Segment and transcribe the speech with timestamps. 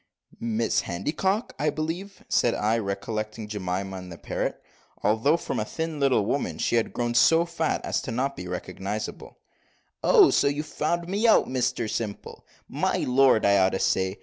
[0.41, 4.59] '""Mrs Handycock, I believe," said I, recollecting Jemima and the parrot,
[5.03, 8.47] although, from a little thin woman, she had grown so fat as not to be
[8.49, 9.37] recognisable.
[10.03, 10.31] "Oh!
[10.31, 14.17] so you've found me out, Mr Simple my lord, I ought to say.